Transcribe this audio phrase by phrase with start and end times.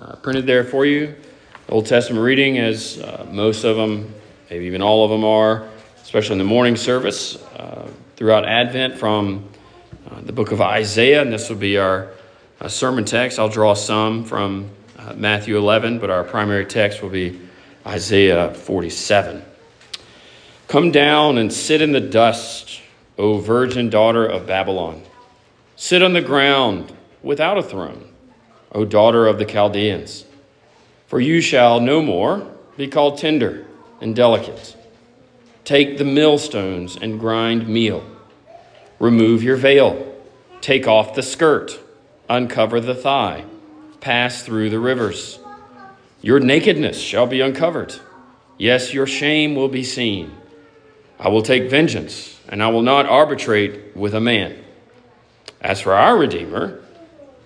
[0.00, 1.14] uh, printed there for you.
[1.68, 4.12] Old Testament reading, as uh, most of them,
[4.48, 5.68] maybe even all of them are,
[6.02, 9.48] especially in the morning service, uh, throughout Advent from
[10.10, 12.08] uh, the book of Isaiah, and this will be our
[12.60, 13.38] uh, sermon text.
[13.38, 14.70] I'll draw some from
[15.14, 17.40] Matthew 11, but our primary text will be
[17.86, 19.42] Isaiah 47.
[20.68, 22.80] Come down and sit in the dust,
[23.18, 25.02] O virgin daughter of Babylon.
[25.76, 26.92] Sit on the ground
[27.22, 28.09] without a throne,
[28.72, 30.24] O daughter of the Chaldeans.
[31.06, 32.46] For you shall no more
[32.76, 33.66] be called tender
[34.00, 34.76] and delicate.
[35.64, 38.04] Take the millstones and grind meal.
[38.98, 40.14] Remove your veil.
[40.60, 41.78] Take off the skirt.
[42.28, 43.44] Uncover the thigh.
[44.00, 45.38] Pass through the rivers.
[46.22, 47.94] Your nakedness shall be uncovered.
[48.58, 50.32] Yes, your shame will be seen.
[51.18, 54.56] I will take vengeance, and I will not arbitrate with a man.
[55.60, 56.82] As for our Redeemer,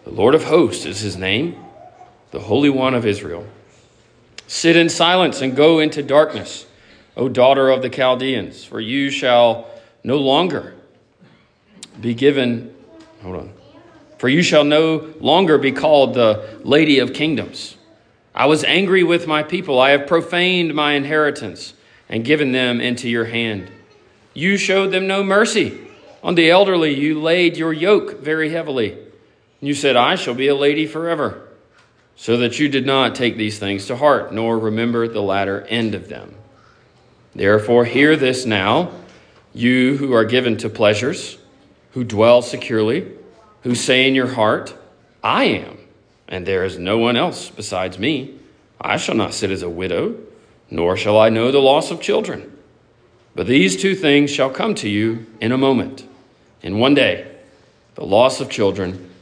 [0.05, 1.57] the Lord of hosts is his name,
[2.31, 3.47] the Holy One of Israel.
[4.47, 6.67] Sit in silence and go into darkness,
[7.17, 9.67] O daughter of the Chaldeans, for you shall
[10.03, 10.75] no longer
[12.01, 12.75] be given,
[13.23, 13.53] hold on,
[14.19, 17.77] for you shall no longer be called the Lady of Kingdoms.
[18.34, 19.78] I was angry with my people.
[19.78, 21.73] I have profaned my inheritance
[22.09, 23.71] and given them into your hand.
[24.34, 25.81] You showed them no mercy.
[26.23, 28.98] On the elderly, you laid your yoke very heavily.
[29.65, 31.48] You said, I shall be a lady forever,
[32.17, 35.95] so that you did not take these things to heart, nor remember the latter end
[35.95, 36.34] of them.
[37.34, 38.93] Therefore, hear this now,
[39.55, 41.39] you who are given to pleasures,
[41.93, 43.11] who dwell securely,
[43.62, 44.75] who say in your heart,
[45.23, 45.78] I am,
[46.28, 48.34] and there is no one else besides me.
[48.78, 50.15] I shall not sit as a widow,
[50.71, 52.55] nor shall I know the loss of children.
[53.34, 56.06] But these two things shall come to you in a moment,
[56.61, 57.31] in one day
[57.95, 59.12] the loss of children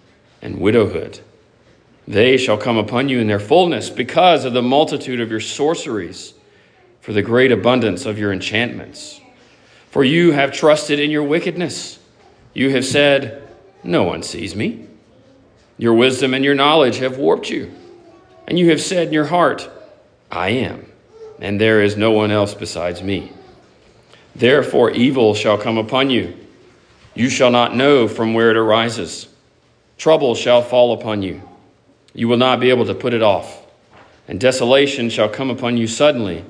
[0.43, 1.21] and widowhood.
[2.07, 6.35] They shall come upon you in their fullness because of the multitude of your sorceries,
[7.01, 9.21] for the great abundance of your enchantments.
[9.91, 11.99] For you have trusted in your wickedness.
[12.55, 13.49] You have said,
[13.85, 14.87] No one sees me.
[15.79, 17.73] Your wisdom and your knowledge have warped you.
[18.47, 19.69] And you have said in your heart,
[20.31, 20.87] I am,
[21.41, 23.33] and there is no one else besides me.
[24.35, 26.37] Therefore, evil shall come upon you.
[27.15, 29.29] You shall not know from where it arises.
[30.03, 31.41] Trouble shall fall upon you.
[32.13, 33.65] You will not be able to put it off.
[34.27, 36.45] And desolation shall come upon you suddenly,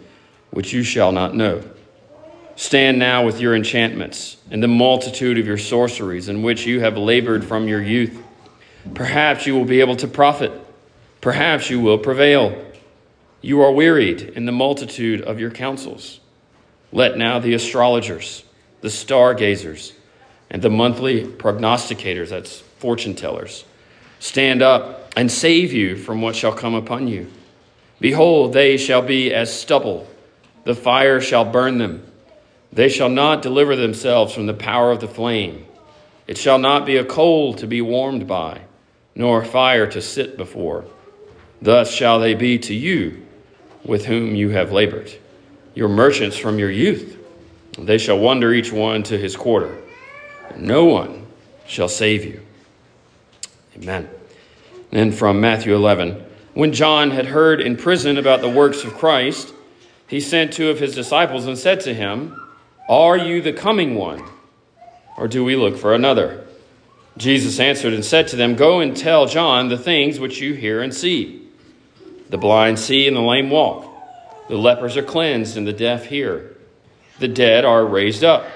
[0.52, 1.62] which you shall not know.
[2.56, 6.96] Stand now with your enchantments and the multitude of your sorceries, in which you have
[6.96, 8.18] labored from your youth.
[8.94, 10.50] Perhaps you will be able to profit.
[11.20, 12.58] Perhaps you will prevail.
[13.42, 16.20] You are wearied in the multitude of your counsels.
[16.90, 18.44] Let now the astrologers,
[18.80, 19.92] the stargazers,
[20.48, 23.64] and the monthly prognosticators, that's fortune tellers,
[24.18, 27.30] stand up and save you from what shall come upon you.
[28.00, 30.08] Behold, they shall be as stubble,
[30.64, 32.04] the fire shall burn them.
[32.72, 35.64] They shall not deliver themselves from the power of the flame.
[36.26, 38.62] It shall not be a coal to be warmed by,
[39.14, 40.84] nor a fire to sit before.
[41.60, 43.24] Thus shall they be to you
[43.84, 45.12] with whom you have labored
[45.74, 47.16] your merchants from your youth.
[47.78, 49.78] They shall wander each one to his quarter.
[50.56, 51.26] No one
[51.66, 52.40] shall save you.
[53.76, 54.08] Amen.
[54.90, 56.24] Then from Matthew 11
[56.54, 59.52] When John had heard in prison about the works of Christ,
[60.06, 62.40] he sent two of his disciples and said to him,
[62.88, 64.22] Are you the coming one,
[65.16, 66.46] or do we look for another?
[67.16, 70.82] Jesus answered and said to them, Go and tell John the things which you hear
[70.82, 71.48] and see.
[72.30, 73.92] The blind see and the lame walk
[74.52, 76.54] the lepers are cleansed, and the deaf hear.
[77.20, 78.46] The dead are raised up,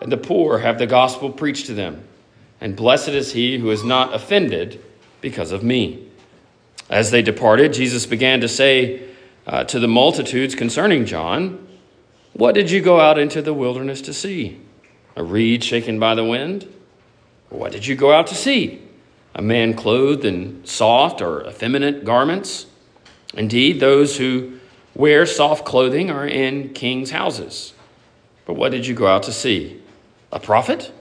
[0.00, 2.02] and the poor have the gospel preached to them.
[2.60, 4.82] And blessed is he who is not offended
[5.20, 6.08] because of me.
[6.88, 9.02] As they departed, Jesus began to say
[9.46, 11.66] uh, to the multitudes concerning John,
[12.32, 14.60] What did you go out into the wilderness to see?
[15.16, 16.72] A reed shaken by the wind?
[17.48, 18.82] What did you go out to see?
[19.34, 22.66] A man clothed in soft or effeminate garments?
[23.34, 24.58] Indeed, those who
[24.94, 27.74] wear soft clothing are in king's houses.
[28.46, 29.82] But what did you go out to see?
[30.32, 30.92] A prophet?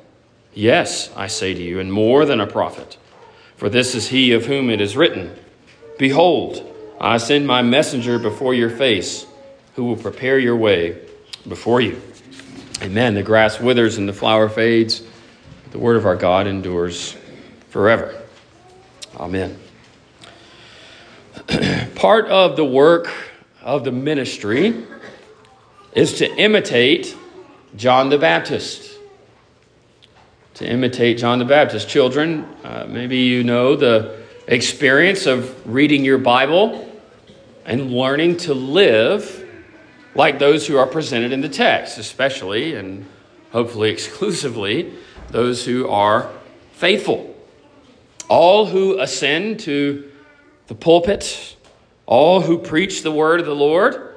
[0.55, 2.97] Yes, I say to you, and more than a prophet.
[3.57, 5.37] For this is he of whom it is written
[5.99, 9.25] Behold, I send my messenger before your face,
[9.75, 10.97] who will prepare your way
[11.47, 12.01] before you.
[12.81, 13.13] Amen.
[13.13, 15.01] The grass withers and the flower fades.
[15.63, 17.15] But the word of our God endures
[17.69, 18.21] forever.
[19.17, 19.59] Amen.
[21.95, 23.11] Part of the work
[23.61, 24.85] of the ministry
[25.93, 27.15] is to imitate
[27.75, 28.94] John the Baptist.
[30.55, 31.89] To imitate John the Baptist.
[31.89, 36.89] Children, uh, maybe you know the experience of reading your Bible
[37.65, 39.45] and learning to live
[40.15, 43.05] like those who are presented in the text, especially and
[43.51, 44.93] hopefully exclusively
[45.29, 46.31] those who are
[46.71, 47.35] faithful.
[48.29, 50.09] All who ascend to
[50.67, 51.57] the pulpit,
[52.05, 54.15] all who preach the word of the Lord,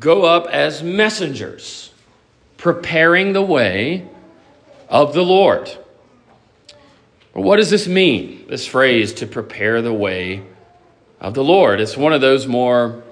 [0.00, 1.92] go up as messengers,
[2.56, 4.08] preparing the way
[4.88, 5.70] of the Lord.
[7.32, 10.44] What does this mean, this phrase, to prepare the way
[11.20, 11.80] of the Lord?
[11.80, 13.02] It's one of those more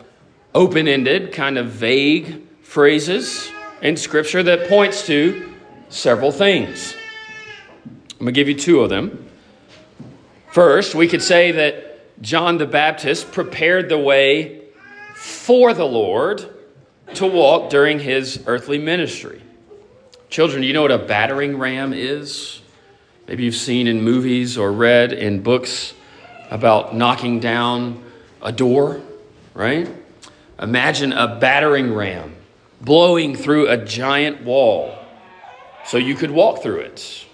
[0.55, 5.53] open ended, kind of vague phrases in Scripture that points to
[5.89, 6.95] several things.
[7.85, 9.29] I'm going to give you two of them.
[10.53, 14.63] First, we could say that John the Baptist prepared the way
[15.15, 16.49] for the Lord
[17.15, 19.43] to walk during his earthly ministry.
[20.33, 22.63] Children, do you know what a battering ram is?
[23.29, 25.93] Maybe you've seen in movies or read in books
[26.51, 28.03] about knocking down
[28.41, 29.03] a door,
[29.53, 29.95] right?
[30.59, 32.35] Imagine a battering ram
[32.81, 34.97] blowing through a giant wall
[35.85, 37.27] so you could walk through it.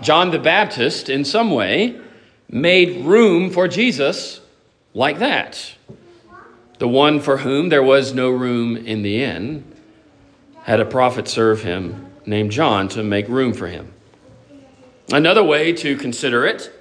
[0.00, 2.00] John the Baptist, in some way,
[2.48, 4.40] made room for Jesus
[4.94, 5.74] like that.
[6.78, 9.70] The one for whom there was no room in the inn
[10.62, 13.92] had a prophet serve him named John to make room for him.
[15.12, 16.72] Another way to consider it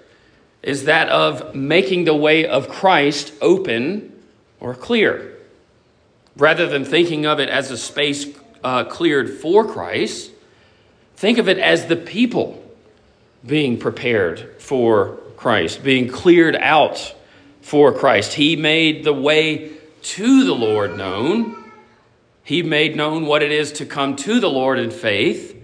[0.64, 4.14] is that of making the way of Christ open
[4.60, 5.38] or clear.
[6.38, 8.28] Rather than thinking of it as a space
[8.64, 10.32] uh, cleared for Christ,
[11.16, 12.64] think of it as the people
[13.46, 17.16] being prepared for Christ, being cleared out
[17.62, 18.34] for Christ.
[18.34, 19.72] He made the way
[20.04, 21.61] to the Lord known.
[22.44, 25.56] He made known what it is to come to the Lord in faith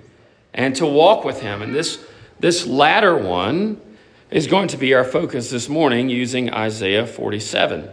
[0.54, 1.62] and to walk with Him.
[1.62, 2.04] And this
[2.40, 3.82] this latter one
[4.30, 7.90] is going to be our focus this morning using Isaiah 47.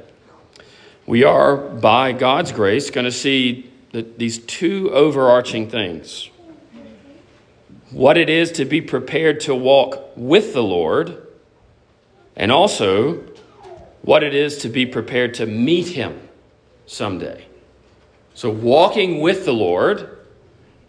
[1.07, 6.31] We are, by God's grace, going to see that these two overarching things
[7.91, 11.29] what it is to be prepared to walk with the Lord,
[12.35, 13.23] and also
[14.03, 16.29] what it is to be prepared to meet Him
[16.87, 17.47] someday.
[18.35, 20.19] So, walking with the Lord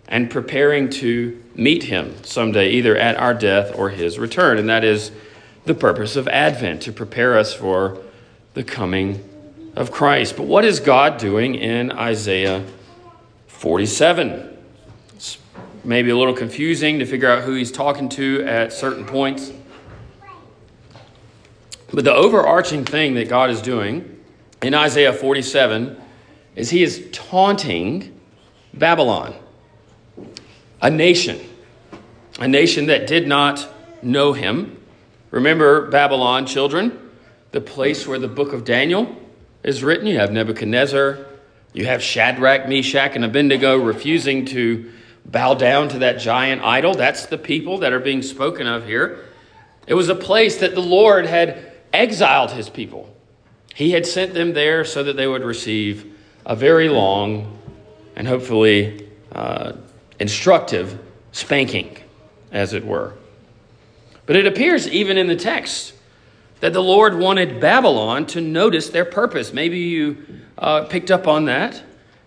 [0.08, 4.58] and preparing to meet him someday, either at our death or his return.
[4.58, 5.12] And that is
[5.66, 8.02] the purpose of Advent, to prepare us for
[8.54, 9.28] the coming
[9.76, 10.38] of Christ.
[10.38, 12.66] But what is God doing in Isaiah
[13.48, 14.58] 47?
[15.16, 15.38] It's
[15.84, 19.52] maybe a little confusing to figure out who he's talking to at certain points.
[21.92, 24.24] But the overarching thing that God is doing
[24.62, 26.02] in Isaiah 47
[26.56, 28.19] is he is taunting
[28.74, 29.34] Babylon
[30.81, 31.40] a nation,
[32.40, 33.68] a nation that did not
[34.02, 34.80] know him.
[35.31, 37.10] Remember Babylon, children,
[37.52, 39.16] the place where the book of Daniel
[39.63, 40.06] is written.
[40.06, 41.25] You have Nebuchadnezzar,
[41.74, 44.92] you have Shadrach, Meshach, and Abednego refusing to
[45.25, 46.94] bow down to that giant idol.
[46.94, 49.25] That's the people that are being spoken of here.
[49.88, 53.13] It was a place that the Lord had exiled his people.
[53.74, 56.15] He had sent them there so that they would receive
[56.46, 57.60] a very long
[58.16, 59.74] and hopefully uh,
[60.20, 61.00] instructive
[61.32, 61.98] spanking,
[62.52, 63.14] as it were.
[64.26, 65.94] But it appears even in the text
[66.62, 69.54] that the Lord wanted Babylon to notice their purpose.
[69.54, 70.26] Maybe you
[70.58, 71.84] uh, picked up on that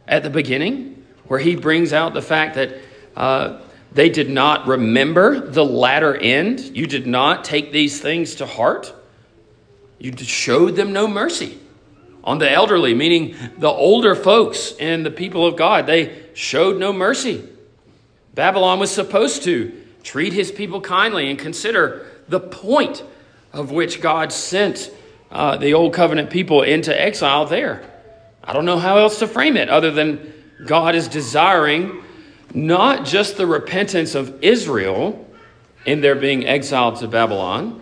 [0.07, 2.75] at the beginning, where he brings out the fact that
[3.17, 3.61] uh,
[3.93, 6.61] they did not remember the latter end.
[6.61, 8.93] You did not take these things to heart.
[9.99, 11.59] You showed them no mercy.
[12.25, 16.93] On the elderly, meaning the older folks and the people of God, they showed no
[16.93, 17.49] mercy.
[18.35, 19.73] Babylon was supposed to
[20.03, 23.03] treat his people kindly and consider the point
[23.53, 24.91] of which God sent
[25.31, 27.83] uh, the old covenant people into exile there.
[28.43, 30.33] I don't know how else to frame it other than
[30.67, 32.03] God is desiring
[32.55, 35.27] not just the repentance of Israel
[35.85, 37.81] in their being exiled to Babylon,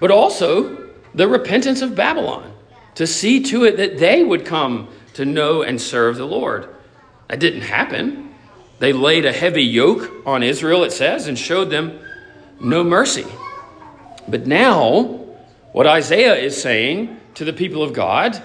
[0.00, 2.52] but also the repentance of Babylon
[2.98, 6.68] to see to it that they would come to know and serve the Lord.
[7.28, 8.34] That didn't happen.
[8.80, 12.00] They laid a heavy yoke on Israel, it says, and showed them
[12.60, 13.24] no mercy.
[14.26, 15.26] But now,
[15.70, 18.42] what Isaiah is saying to the people of God,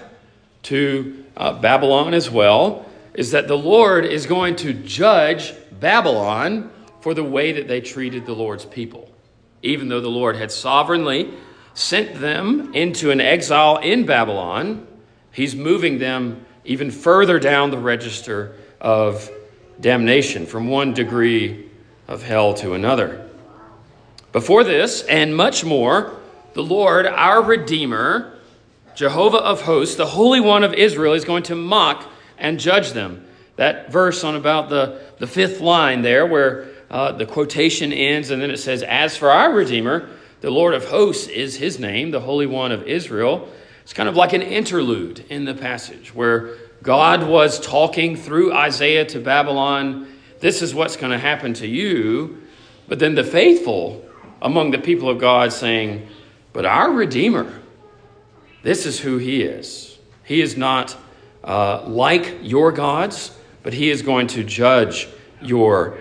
[0.64, 6.70] to uh, Babylon as well, is that the Lord is going to judge Babylon
[7.00, 9.10] for the way that they treated the Lord's people.
[9.62, 11.34] Even though the Lord had sovereignly
[11.74, 14.86] sent them into an exile in Babylon,
[15.32, 19.30] he's moving them even further down the register of
[19.80, 21.68] damnation from one degree
[22.06, 23.28] of hell to another.
[24.32, 26.16] Before this, and much more,
[26.54, 28.38] the Lord, our Redeemer,
[28.94, 33.24] Jehovah of hosts, the Holy One of Israel, is going to mock and judge them.
[33.56, 38.40] That verse on about the, the fifth line there, where uh, the quotation ends, and
[38.40, 40.08] then it says, As for our Redeemer,
[40.44, 43.48] the Lord of hosts is his name, the Holy One of Israel.
[43.82, 49.06] It's kind of like an interlude in the passage where God was talking through Isaiah
[49.06, 50.06] to Babylon.
[50.40, 52.42] This is what's going to happen to you.
[52.88, 54.04] But then the faithful
[54.42, 56.06] among the people of God saying,
[56.52, 57.50] But our Redeemer,
[58.62, 59.98] this is who he is.
[60.24, 60.94] He is not
[61.42, 65.08] uh, like your gods, but he is going to judge
[65.40, 65.96] your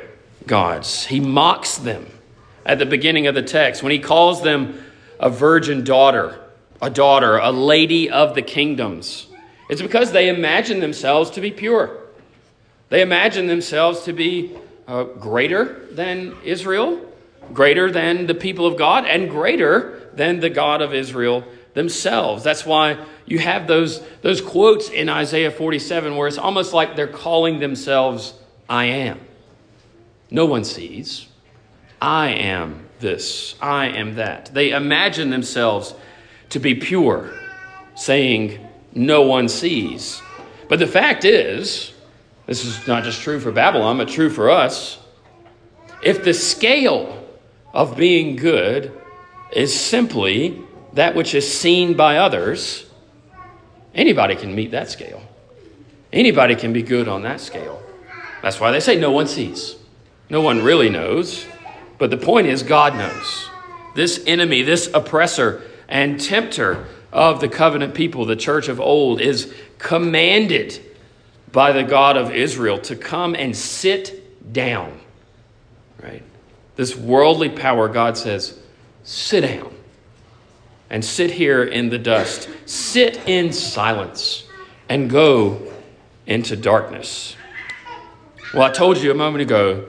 [0.45, 1.05] gods.
[1.05, 2.07] He mocks them
[2.65, 4.83] at the beginning of the text when he calls them
[5.19, 6.39] a virgin daughter,
[6.81, 9.27] a daughter, a lady of the kingdoms.
[9.69, 11.97] It's because they imagine themselves to be pure.
[12.89, 14.55] They imagine themselves to be
[14.87, 17.01] uh, greater than Israel,
[17.53, 21.43] greater than the people of God, and greater than the God of Israel
[21.73, 22.43] themselves.
[22.43, 27.07] That's why you have those, those quotes in Isaiah 47 where it's almost like they're
[27.07, 28.33] calling themselves,
[28.69, 29.19] I am.
[30.29, 31.27] No one sees.
[32.03, 33.55] I am this.
[33.61, 34.53] I am that.
[34.53, 35.95] They imagine themselves
[36.49, 37.31] to be pure,
[37.95, 38.59] saying,
[38.93, 40.21] No one sees.
[40.67, 41.93] But the fact is,
[42.45, 44.99] this is not just true for Babylon, but true for us.
[46.03, 47.25] If the scale
[47.73, 48.91] of being good
[49.53, 52.85] is simply that which is seen by others,
[53.95, 55.23] anybody can meet that scale.
[56.11, 57.81] Anybody can be good on that scale.
[58.41, 59.77] That's why they say no one sees.
[60.29, 61.45] No one really knows.
[62.03, 63.49] But the point is, God knows.
[63.95, 69.55] This enemy, this oppressor and tempter of the covenant people, the church of old, is
[69.77, 70.81] commanded
[71.53, 74.99] by the God of Israel to come and sit down.
[76.03, 76.23] Right?
[76.75, 78.59] This worldly power, God says,
[79.05, 79.73] sit down
[80.89, 82.49] and sit here in the dust.
[82.65, 84.43] Sit in silence
[84.89, 85.71] and go
[86.27, 87.37] into darkness.
[88.53, 89.87] Well, I told you a moment ago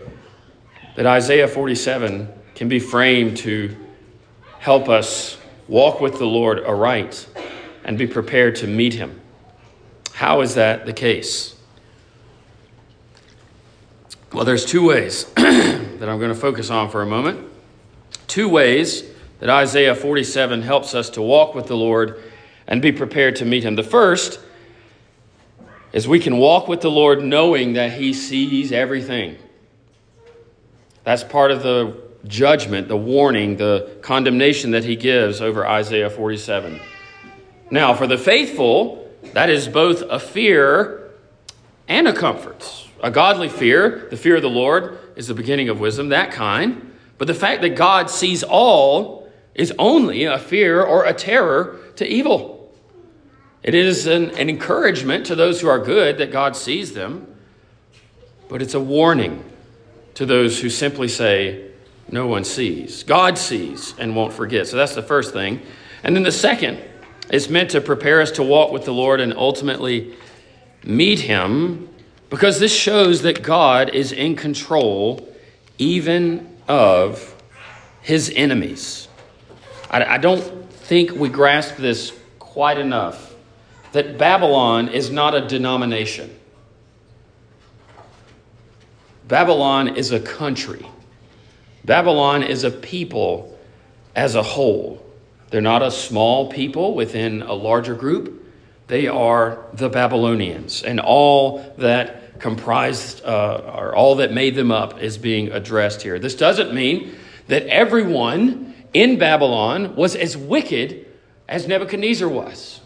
[0.97, 3.77] that Isaiah 47 can be framed to
[4.59, 7.27] help us walk with the Lord aright
[7.85, 9.21] and be prepared to meet him.
[10.15, 11.57] How is that the case?
[14.33, 17.49] Well, there's two ways that I'm going to focus on for a moment.
[18.27, 19.05] Two ways
[19.41, 22.23] that Isaiah 47 helps us to walk with the Lord
[22.67, 23.77] and be prepared to meet him.
[23.77, 24.41] The first
[25.93, 29.37] is we can walk with the Lord knowing that he sees everything.
[31.05, 36.81] That's part of the judgment, the warning, the condemnation that he gives over Isaiah 47.
[37.71, 41.11] Now, for the faithful, that is both a fear
[41.89, 42.89] and a comfort.
[43.03, 46.93] A godly fear, the fear of the Lord, is the beginning of wisdom, that kind.
[47.19, 52.07] But the fact that God sees all is only a fear or a terror to
[52.07, 52.73] evil.
[53.63, 57.27] It is an, an encouragement to those who are good that God sees them,
[58.49, 59.45] but it's a warning
[60.15, 61.71] to those who simply say,
[62.11, 63.03] No one sees.
[63.03, 64.67] God sees and won't forget.
[64.67, 65.63] So that's the first thing.
[66.03, 66.81] And then the second
[67.31, 70.15] is meant to prepare us to walk with the Lord and ultimately
[70.85, 71.89] meet Him
[72.31, 75.29] because this shows that God is in control
[75.79, 77.35] even of
[78.03, 79.09] His enemies.
[79.91, 83.35] I, I don't think we grasp this quite enough
[83.93, 86.35] that Babylon is not a denomination.
[89.29, 90.87] Babylon is a country.
[91.85, 93.59] Babylon is a people
[94.15, 95.05] as a whole.
[95.51, 98.43] They're not a small people within a larger group.
[98.87, 105.01] They are the Babylonians, and all that comprised uh, or all that made them up
[105.01, 106.19] is being addressed here.
[106.19, 107.15] This doesn't mean
[107.49, 111.07] that everyone in Babylon was as wicked
[111.49, 112.81] as Nebuchadnezzar was.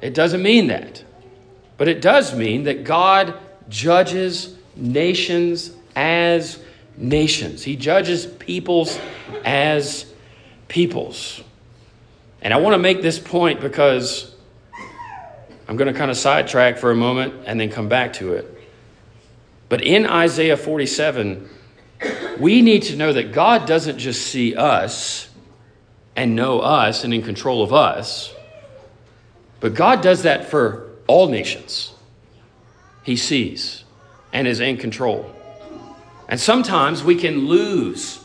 [0.00, 1.02] It doesn't mean that.
[1.76, 3.34] But it does mean that God
[3.68, 6.58] judges nations as
[6.96, 8.98] nations, He judges peoples
[9.44, 10.06] as
[10.68, 11.42] peoples.
[12.42, 14.34] And I want to make this point because
[15.68, 18.52] I'm going to kind of sidetrack for a moment and then come back to it.
[19.68, 21.48] But in Isaiah 47,
[22.38, 25.28] we need to know that God doesn't just see us
[26.14, 28.32] and know us and in control of us,
[29.60, 31.92] but God does that for all nations.
[33.02, 33.84] He sees
[34.36, 35.34] and is in control.
[36.28, 38.22] And sometimes we can lose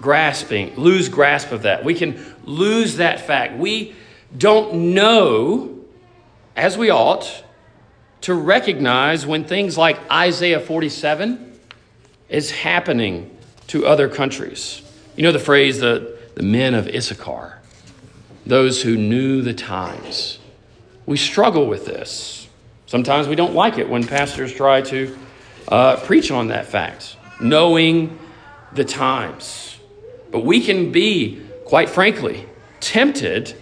[0.00, 1.84] grasping, lose grasp of that.
[1.84, 3.58] We can lose that fact.
[3.58, 3.96] We
[4.36, 5.80] don't know,
[6.54, 7.42] as we ought,
[8.20, 11.58] to recognize when things like Isaiah 47
[12.28, 13.36] is happening
[13.66, 14.82] to other countries.
[15.16, 17.58] You know the phrase, the, the men of Issachar.
[18.46, 20.38] those who knew the times.
[21.04, 22.46] We struggle with this.
[22.86, 25.18] Sometimes we don't like it when pastors try to
[25.68, 28.18] uh, preach on that fact, knowing
[28.72, 29.78] the times.
[30.30, 32.46] But we can be, quite frankly,
[32.80, 33.54] tempted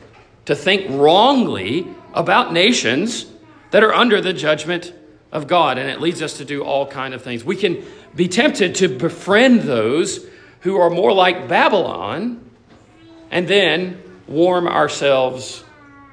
[0.47, 3.27] to think wrongly about nations
[3.73, 4.93] that are under the judgment
[5.33, 7.45] of God, and it leads us to do all kind of things.
[7.45, 7.85] We can
[8.15, 10.27] be tempted to befriend those
[10.61, 12.49] who are more like Babylon
[13.31, 15.63] and then warm ourselves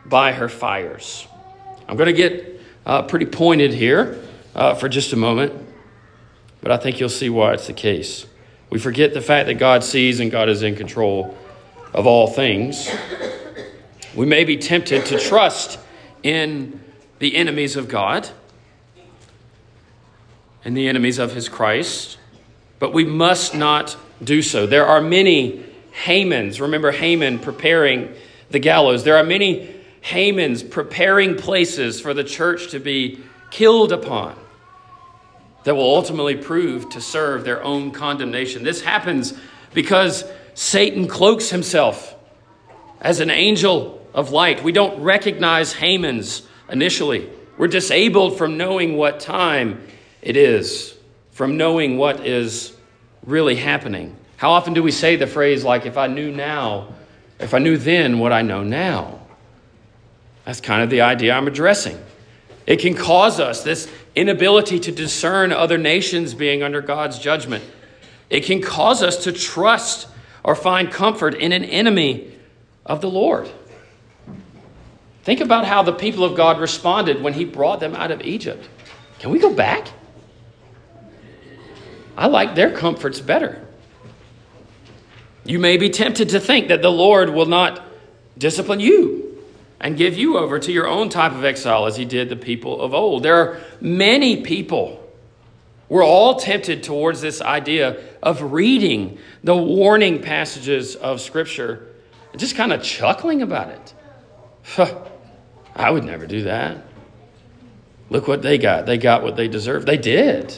[0.06, 1.28] by her fires.
[1.88, 4.22] I'm going to get uh, pretty pointed here
[4.56, 5.54] uh, for just a moment,
[6.64, 8.26] but I think you'll see why it's the case.
[8.70, 11.38] We forget the fact that God sees and God is in control
[11.94, 12.90] of all things.
[14.16, 15.78] We may be tempted to trust
[16.24, 16.82] in
[17.20, 18.30] the enemies of God
[20.64, 22.18] and the enemies of his Christ,
[22.80, 24.66] but we must not do so.
[24.66, 25.66] There are many
[26.06, 26.62] Hamans.
[26.62, 28.14] Remember Haman preparing
[28.52, 29.04] the gallows.
[29.04, 33.20] There are many Hamans preparing places for the church to be
[33.52, 34.38] killed upon
[35.64, 38.64] that will ultimately prove to serve their own condemnation.
[38.64, 39.34] This happens
[39.74, 42.16] because Satan cloaks himself
[43.02, 44.64] as an angel of light.
[44.64, 47.30] We don't recognize Haman's initially.
[47.58, 49.86] We're disabled from knowing what time
[50.22, 50.96] it is,
[51.32, 52.76] from knowing what is
[53.26, 54.16] really happening.
[54.38, 56.90] How often do we say the phrase, like, if I knew now,
[57.40, 59.20] if I knew then what I know now?
[60.46, 61.98] That's kind of the idea I'm addressing.
[62.66, 67.64] It can cause us this inability to discern other nations being under God's judgment.
[68.30, 70.08] It can cause us to trust
[70.44, 72.32] or find comfort in an enemy
[72.86, 73.50] of the Lord.
[75.24, 78.68] Think about how the people of God responded when He brought them out of Egypt.
[79.20, 79.88] Can we go back?
[82.18, 83.66] I like their comforts better.
[85.46, 87.84] You may be tempted to think that the Lord will not
[88.38, 89.23] discipline you
[89.84, 92.82] and give you over to your own type of exile as he did the people
[92.82, 93.22] of old.
[93.22, 95.06] There are many people.
[95.90, 101.86] We're all tempted towards this idea of reading the warning passages of Scripture
[102.32, 103.70] and just kind of chuckling about
[104.78, 104.98] it.
[105.76, 106.78] I would never do that.
[108.10, 108.86] Look what they got.
[108.86, 109.86] They got what they deserved.
[109.86, 110.58] They did.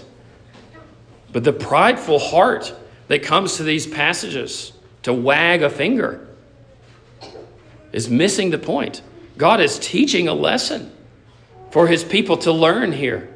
[1.31, 2.71] But the prideful heart
[3.07, 6.27] that comes to these passages to wag a finger
[7.91, 9.01] is missing the point.
[9.37, 10.91] God is teaching a lesson
[11.71, 13.33] for his people to learn here.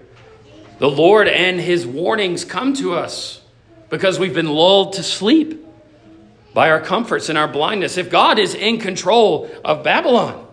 [0.80, 3.42] The Lord and his warnings come to us
[3.90, 5.66] because we've been lulled to sleep
[6.54, 7.98] by our comforts and our blindness.
[7.98, 10.48] If God is in control of Babylon,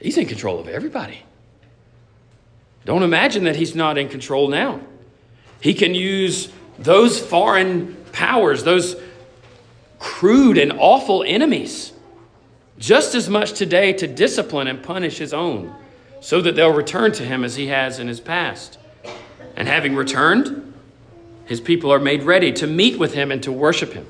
[0.00, 1.22] he's in control of everybody.
[2.84, 4.80] Don't imagine that he's not in control now.
[5.60, 8.96] He can use those foreign powers, those
[9.98, 11.91] crude and awful enemies,
[12.82, 15.72] just as much today to discipline and punish his own,
[16.20, 18.76] so that they'll return to him as he has in his past.
[19.54, 20.74] And having returned,
[21.46, 24.04] his people are made ready to meet with him and to worship him.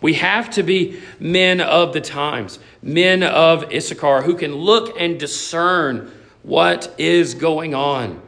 [0.00, 5.20] We have to be men of the times, men of Issachar, who can look and
[5.20, 6.10] discern
[6.42, 8.20] what is going on.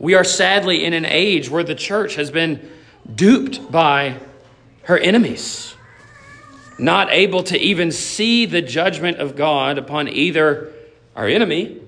[0.00, 2.68] We are sadly in an age where the church has been
[3.14, 4.18] duped by
[4.82, 5.75] her enemies,
[6.78, 10.72] not able to even see the judgment of God upon either
[11.14, 11.80] our enemy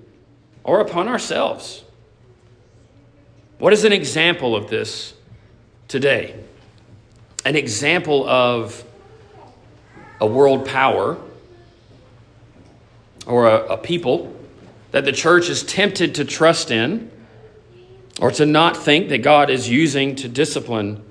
[0.64, 1.84] or upon ourselves.
[3.58, 5.14] What is an example of this
[5.88, 6.34] today?
[7.44, 8.84] An example of
[10.20, 11.18] a world power
[13.26, 14.34] or a, a people
[14.90, 17.10] that the church is tempted to trust in
[18.20, 21.04] or to not think that God is using to discipline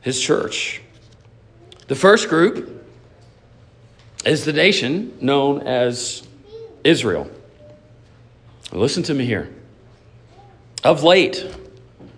[0.00, 0.80] his church.
[1.88, 2.81] The first group
[4.24, 6.26] is the nation known as
[6.84, 7.30] Israel.
[8.72, 9.52] Listen to me here.
[10.84, 11.46] Of late,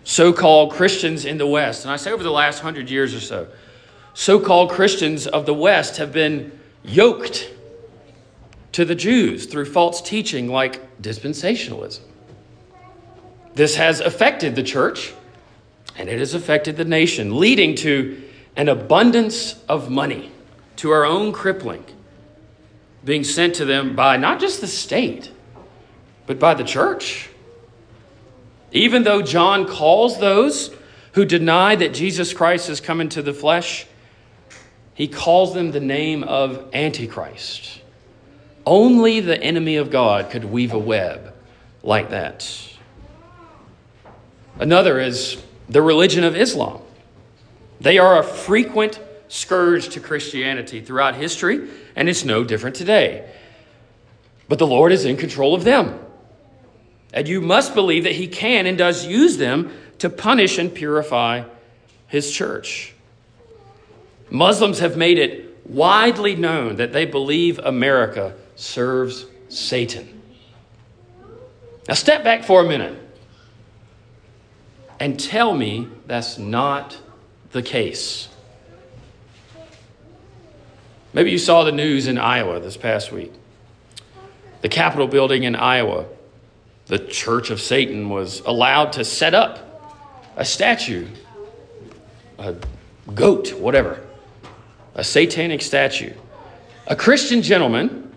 [0.05, 3.21] so called Christians in the West, and I say over the last hundred years or
[3.21, 3.49] so,
[4.15, 7.51] so called Christians of the West have been yoked
[8.73, 12.01] to the Jews through false teaching like dispensationalism.
[13.55, 15.13] This has affected the church
[15.97, 18.21] and it has affected the nation, leading to
[18.57, 20.33] an abundance of money
[20.77, 21.85] to our own crippling
[23.05, 25.31] being sent to them by not just the state,
[26.27, 27.29] but by the church.
[28.73, 30.75] Even though John calls those
[31.13, 33.87] who deny that Jesus Christ has come into the flesh,
[34.95, 37.81] he calls them the name of Antichrist.
[38.67, 41.35] Only the enemy of God could weave a web
[41.83, 42.51] like that.
[44.59, 46.81] Another is the religion of Islam.
[47.81, 53.29] They are a frequent scourge to Christianity throughout history and it's no different today.
[54.49, 55.99] But the Lord is in control of them.
[57.13, 61.45] And you must believe that He can and does use them to punish and purify
[62.09, 62.95] His church.
[64.31, 70.23] Muslims have made it widely known that they believe America serves Satan.
[71.89, 72.99] Now, step back for a minute
[74.99, 76.99] and tell me that's not
[77.53, 78.29] the case.
[81.15, 83.33] Maybe you saw the news in Iowa this past week.
[84.63, 86.07] The Capitol building in Iowa,
[86.87, 89.61] the Church of Satan was allowed to set up
[90.37, 91.07] a statue,
[92.39, 92.57] a
[93.15, 94.05] goat, whatever,
[94.97, 96.13] a satanic statue.
[96.89, 98.13] A Christian gentleman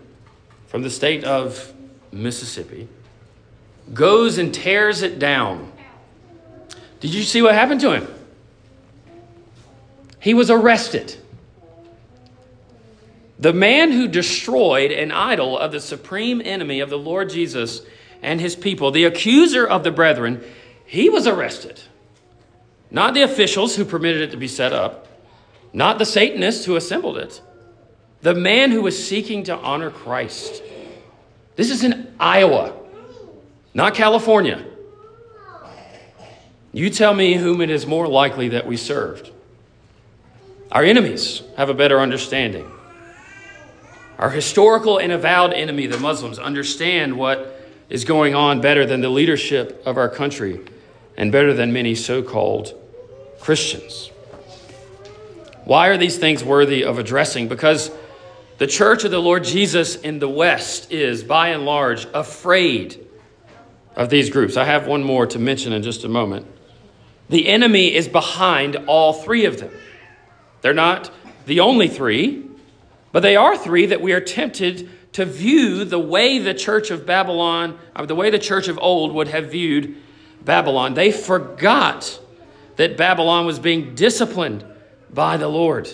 [0.66, 1.72] from the state of
[2.10, 2.88] Mississippi
[3.94, 5.70] goes and tears it down.
[6.98, 8.08] Did you see what happened to him?
[10.18, 11.16] He was arrested.
[13.38, 17.82] The man who destroyed an idol of the supreme enemy of the Lord Jesus
[18.20, 20.42] and his people, the accuser of the brethren,
[20.84, 21.80] he was arrested.
[22.90, 25.06] Not the officials who permitted it to be set up,
[25.72, 27.40] not the Satanists who assembled it,
[28.22, 30.62] the man who was seeking to honor Christ.
[31.54, 32.72] This is in Iowa,
[33.74, 34.64] not California.
[36.72, 39.30] You tell me whom it is more likely that we served.
[40.72, 42.70] Our enemies have a better understanding.
[44.18, 47.54] Our historical and avowed enemy, the Muslims, understand what
[47.88, 50.60] is going on better than the leadership of our country
[51.16, 52.74] and better than many so called
[53.40, 54.10] Christians.
[55.64, 57.48] Why are these things worthy of addressing?
[57.48, 57.90] Because
[58.58, 63.06] the church of the Lord Jesus in the West is, by and large, afraid
[63.94, 64.56] of these groups.
[64.56, 66.46] I have one more to mention in just a moment.
[67.28, 69.70] The enemy is behind all three of them.
[70.62, 71.10] They're not
[71.46, 72.47] the only three,
[73.12, 77.06] but they are three that we are tempted to view the way the church of
[77.06, 79.96] Babylon, or the way the church of old would have viewed
[80.44, 80.94] Babylon.
[80.94, 82.20] They forgot
[82.76, 84.64] that Babylon was being disciplined
[85.10, 85.88] by the Lord.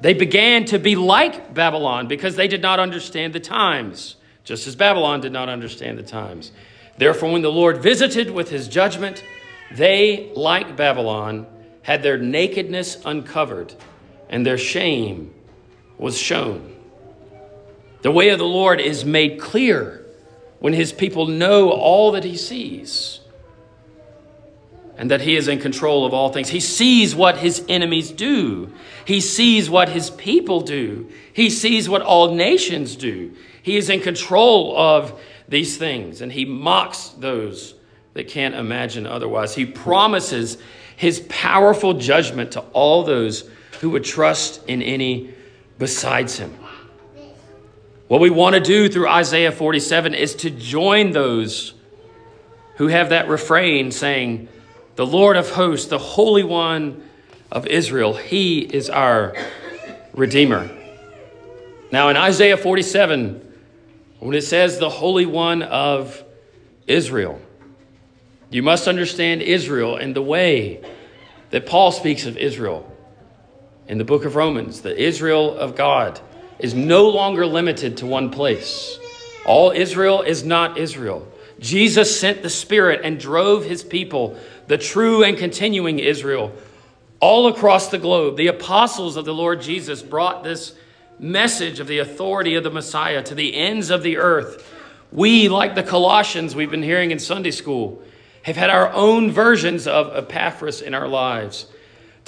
[0.00, 4.74] They began to be like Babylon because they did not understand the times, just as
[4.74, 6.52] Babylon did not understand the times.
[6.96, 9.22] Therefore, when the Lord visited with his judgment,
[9.72, 11.46] they, like Babylon,
[11.82, 13.74] had their nakedness uncovered
[14.28, 15.34] and their shame
[16.00, 16.74] was shown.
[18.02, 20.04] The way of the Lord is made clear
[20.58, 23.20] when his people know all that he sees
[24.96, 26.48] and that he is in control of all things.
[26.48, 28.72] He sees what his enemies do,
[29.04, 33.34] he sees what his people do, he sees what all nations do.
[33.62, 37.74] He is in control of these things, and he mocks those
[38.14, 39.54] that can't imagine otherwise.
[39.54, 40.56] He promises
[40.96, 43.48] his powerful judgment to all those
[43.80, 45.34] who would trust in any
[45.80, 46.54] besides him.
[48.06, 51.74] What we want to do through Isaiah 47 is to join those
[52.76, 54.48] who have that refrain saying,
[54.96, 57.08] The Lord of hosts, the Holy One
[57.50, 59.34] of Israel, He is our
[60.12, 60.70] Redeemer.
[61.90, 63.54] Now, in Isaiah 47,
[64.18, 66.22] when it says the Holy One of
[66.86, 67.40] Israel,
[68.50, 70.84] you must understand Israel and the way
[71.50, 72.89] that Paul speaks of Israel
[73.90, 76.20] in the book of Romans, the Israel of God
[76.60, 79.00] is no longer limited to one place.
[79.44, 81.26] All Israel is not Israel.
[81.58, 86.52] Jesus sent the Spirit and drove his people, the true and continuing Israel,
[87.18, 88.36] all across the globe.
[88.36, 90.76] The apostles of the Lord Jesus brought this
[91.18, 94.72] message of the authority of the Messiah to the ends of the earth.
[95.10, 98.04] We, like the Colossians we've been hearing in Sunday school,
[98.44, 101.66] have had our own versions of Epaphras in our lives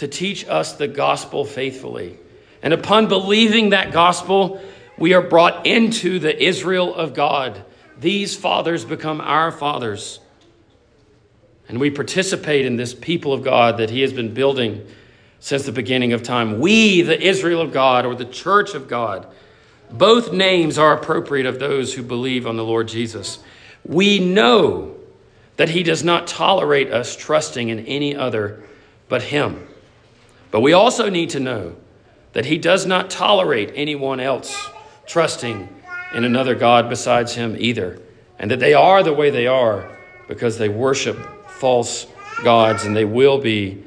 [0.03, 2.19] to teach us the gospel faithfully.
[2.61, 4.61] And upon believing that gospel,
[4.99, 7.65] we are brought into the Israel of God.
[8.01, 10.19] These fathers become our fathers.
[11.69, 14.85] And we participate in this people of God that He has been building
[15.39, 16.59] since the beginning of time.
[16.59, 19.29] We, the Israel of God, or the church of God,
[19.89, 23.39] both names are appropriate of those who believe on the Lord Jesus.
[23.87, 24.97] We know
[25.59, 28.65] that He does not tolerate us trusting in any other
[29.09, 29.69] but Him.
[30.53, 31.75] But we also need to know
[32.35, 34.69] that He does not tolerate anyone else
[35.07, 35.69] trusting
[36.15, 38.01] in another God besides Him either,
[38.39, 39.91] and that they are the way they are
[40.29, 41.19] because they worship
[41.51, 42.07] false
[42.45, 43.83] gods and they will be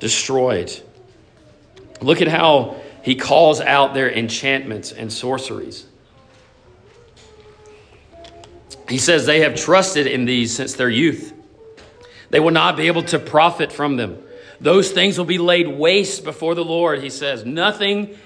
[0.00, 0.72] destroyed.
[2.00, 5.86] Look at how He calls out their enchantments and sorceries.
[8.88, 11.34] He says they have trusted in these since their youth.
[12.30, 14.22] They will not be able to profit from them.
[14.60, 17.44] Those things will be laid waste before the Lord, he says.
[17.44, 18.16] Nothing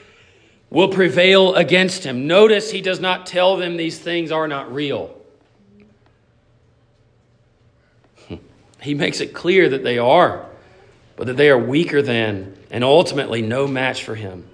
[0.70, 2.26] will prevail against him.
[2.26, 5.16] Notice he does not tell them these things are not real.
[8.28, 8.36] Hmm.
[8.80, 10.46] He makes it clear that they are,
[11.16, 14.48] but that they are weaker than and ultimately no match for him.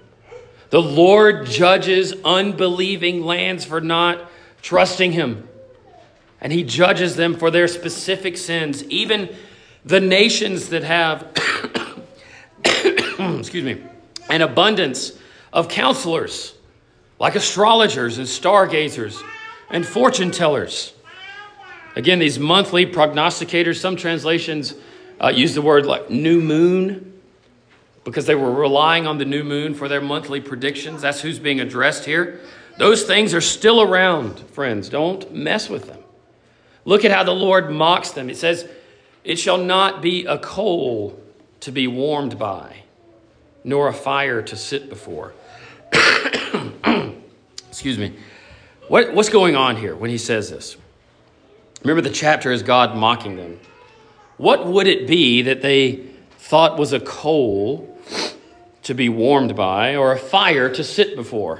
[0.69, 4.29] The Lord judges unbelieving lands for not
[4.61, 5.47] trusting him.
[6.41, 9.35] And he judges them for their specific sins, even
[9.87, 11.31] the nations that have
[13.39, 13.81] excuse me,
[14.29, 15.17] an abundance
[15.53, 16.53] of counselors
[17.19, 19.21] like astrologers and stargazers
[19.69, 20.93] and fortune tellers.
[21.95, 24.75] Again, these monthly prognosticators, some translations
[25.19, 27.19] uh, use the word like new moon
[28.03, 31.01] because they were relying on the new moon for their monthly predictions.
[31.01, 32.41] That's who's being addressed here.
[32.77, 34.89] Those things are still around, friends.
[34.89, 35.99] Don't mess with them.
[36.85, 38.29] Look at how the Lord mocks them.
[38.29, 38.69] It says,
[39.27, 41.21] It shall not be a coal
[41.59, 42.83] to be warmed by,
[43.61, 45.33] nor a fire to sit before.
[47.67, 48.13] Excuse me.
[48.87, 50.77] What, what's going on here when he says this?
[51.81, 53.59] Remember, the chapter is God mocking them.
[54.37, 56.05] What would it be that they
[56.37, 57.99] thought was a coal
[58.83, 61.59] to be warmed by or a fire to sit before?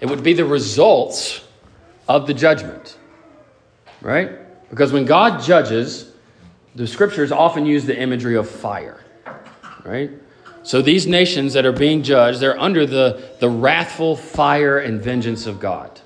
[0.00, 1.44] It would be the results
[2.08, 2.98] of the judgment,
[4.00, 4.42] right?
[4.72, 6.10] Because when God judges,
[6.74, 9.04] the scriptures often use the imagery of fire,
[9.84, 10.10] right?
[10.62, 15.44] So these nations that are being judged, they're under the, the wrathful fire and vengeance
[15.44, 16.00] of God.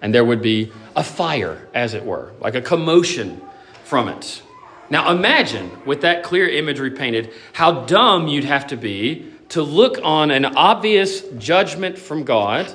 [0.00, 3.42] And there would be a fire, as it were, like a commotion
[3.84, 4.42] from it.
[4.88, 9.98] Now imagine, with that clear imagery painted, how dumb you'd have to be to look
[10.02, 12.72] on an obvious judgment from God,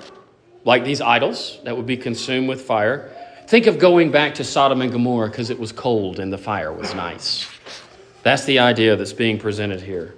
[0.63, 3.12] like these idols that would be consumed with fire.
[3.48, 6.72] Think of going back to Sodom and Gomorrah because it was cold and the fire
[6.72, 7.48] was nice.
[8.24, 10.16] That's the idea that's being presented here.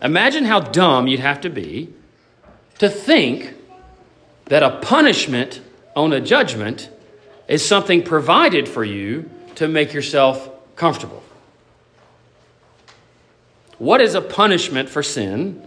[0.00, 1.92] Imagine how dumb you'd have to be
[2.78, 3.54] to think
[4.46, 5.60] that a punishment
[5.96, 6.88] on a judgment
[7.48, 11.22] is something provided for you to make yourself comfortable.
[13.78, 15.66] What is a punishment for sin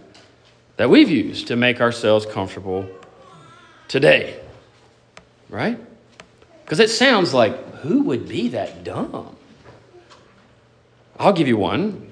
[0.76, 2.88] that we've used to make ourselves comfortable
[3.88, 4.40] today?
[5.50, 5.78] Right?
[6.64, 9.36] Because it sounds like, who would be that dumb?
[11.18, 12.08] I'll give you one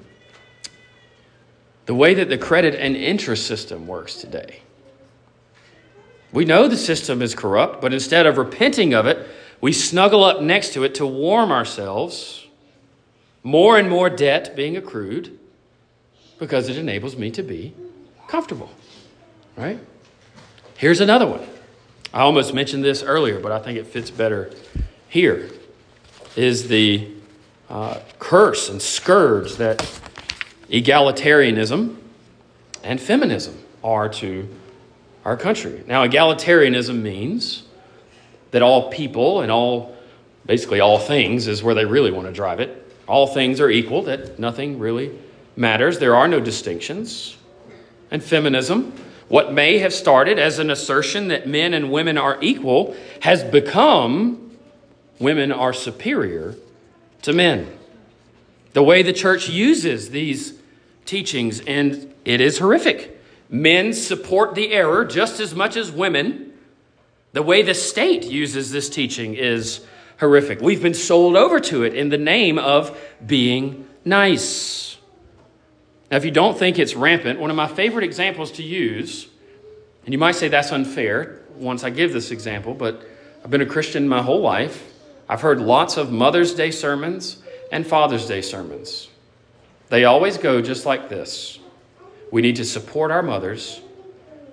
[1.86, 4.60] the way that the credit and interest system works today.
[6.32, 9.26] We know the system is corrupt, but instead of repenting of it,
[9.60, 12.46] we snuggle up next to it to warm ourselves.
[13.42, 15.36] More and more debt being accrued
[16.38, 17.74] because it enables me to be
[18.28, 18.70] comfortable.
[19.56, 19.80] Right?
[20.76, 21.46] Here's another one.
[22.12, 24.50] I almost mentioned this earlier, but I think it fits better
[25.08, 25.48] here.
[26.36, 27.08] Is the
[27.68, 29.78] uh, curse and scourge that
[30.68, 31.96] egalitarianism
[32.82, 34.48] and feminism are to
[35.24, 35.84] our country.
[35.86, 37.62] Now, egalitarianism means
[38.50, 39.96] that all people and all,
[40.46, 42.92] basically all things, is where they really want to drive it.
[43.06, 45.16] All things are equal, that nothing really
[45.56, 45.98] matters.
[45.98, 47.36] There are no distinctions.
[48.10, 48.92] And feminism,
[49.30, 54.50] what may have started as an assertion that men and women are equal, has become
[55.20, 56.56] women are superior
[57.22, 57.78] to men.
[58.72, 60.54] The way the church uses these
[61.04, 63.20] teachings, and it is horrific.
[63.48, 66.52] Men support the error just as much as women.
[67.32, 69.86] The way the state uses this teaching is
[70.18, 70.60] horrific.
[70.60, 74.89] We've been sold over to it in the name of being nice.
[76.10, 79.28] Now, if you don't think it's rampant, one of my favorite examples to use,
[80.04, 83.06] and you might say that's unfair once I give this example, but
[83.44, 84.92] I've been a Christian my whole life.
[85.28, 89.08] I've heard lots of Mother's Day sermons and Father's Day sermons.
[89.88, 91.58] They always go just like this
[92.32, 93.80] We need to support our mothers,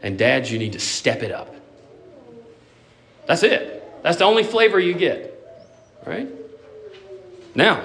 [0.04, 1.56] and dads, you need to step it up.
[3.26, 4.04] That's it.
[4.04, 5.34] That's the only flavor you get,
[6.06, 6.28] right?
[7.56, 7.84] Now,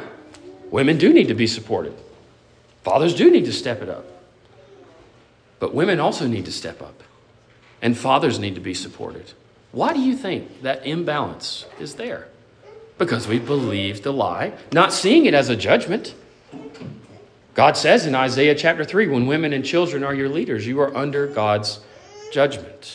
[0.71, 1.95] women do need to be supported.
[2.83, 4.07] Fathers do need to step it up.
[5.59, 7.03] But women also need to step up.
[7.81, 9.33] And fathers need to be supported.
[9.73, 12.29] Why do you think that imbalance is there?
[12.99, 16.15] Because we believe the lie, not seeing it as a judgment,
[17.55, 20.95] God says in Isaiah chapter 3 when women and children are your leaders, you are
[20.97, 21.81] under God's
[22.33, 22.95] judgment.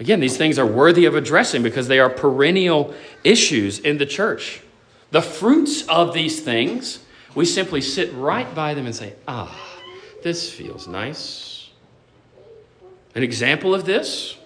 [0.00, 4.60] Again, these things are worthy of addressing because they are perennial issues in the church.
[5.10, 7.00] The fruits of these things,
[7.34, 9.56] we simply sit right by them and say, ah,
[10.22, 11.70] this feels nice.
[13.14, 14.36] An example of this,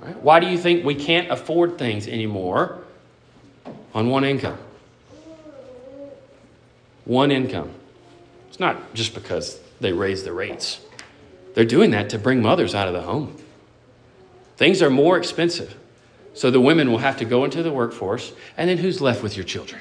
[0.00, 0.16] right?
[0.22, 2.78] why do you think we can't afford things anymore
[3.94, 4.58] on one income?
[7.04, 7.70] one income.
[8.48, 10.80] It's not just because they raise the rates.
[11.54, 13.36] They're doing that to bring mothers out of the home.
[14.56, 15.76] Things are more expensive.
[16.34, 19.36] So the women will have to go into the workforce, and then who's left with
[19.36, 19.80] your children?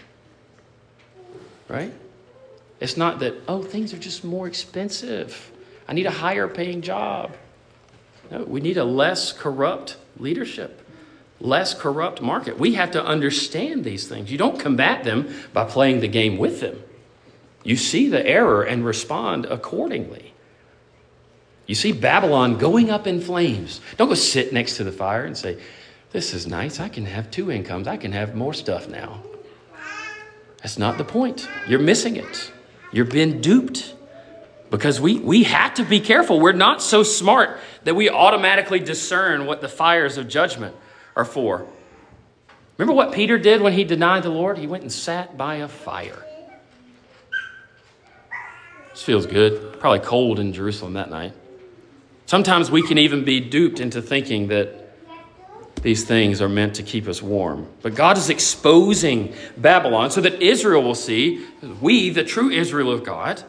[1.67, 1.91] Right?
[2.83, 5.53] It's not that, oh, things are just more expensive.
[5.87, 7.33] I need a higher paying job.
[8.29, 10.85] No, we need a less corrupt leadership,
[11.39, 12.59] less corrupt market.
[12.59, 14.29] We have to understand these things.
[14.29, 16.83] You don't combat them by playing the game with them.
[17.63, 20.33] You see the error and respond accordingly.
[21.65, 23.79] You see Babylon going up in flames.
[23.95, 25.57] Don't go sit next to the fire and say,
[26.11, 26.81] This is nice.
[26.81, 27.87] I can have two incomes.
[27.87, 29.23] I can have more stuff now.
[30.57, 31.47] That's not the point.
[31.65, 32.51] You're missing it.
[32.93, 33.95] You're being duped.
[34.69, 36.39] Because we, we have to be careful.
[36.39, 40.75] We're not so smart that we automatically discern what the fires of judgment
[41.15, 41.67] are for.
[42.77, 44.57] Remember what Peter did when he denied the Lord?
[44.57, 46.25] He went and sat by a fire.
[48.89, 49.79] This feels good.
[49.79, 51.33] Probably cold in Jerusalem that night.
[52.25, 54.82] Sometimes we can even be duped into thinking that
[55.83, 57.67] these things are meant to keep us warm.
[57.81, 61.45] But God is exposing Babylon so that Israel will see,
[61.81, 63.43] we, the true Israel of God.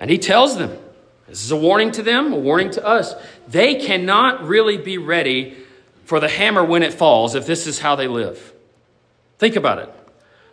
[0.00, 0.76] And He tells them,
[1.28, 3.14] this is a warning to them, a warning to us.
[3.48, 5.56] They cannot really be ready
[6.04, 8.52] for the hammer when it falls if this is how they live.
[9.38, 9.94] Think about it.